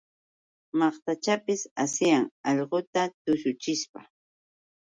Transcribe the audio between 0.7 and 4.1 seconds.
Maqtachanpis asiyan allquchan tushuchishpa.